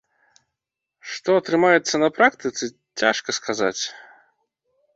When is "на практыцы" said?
2.03-2.63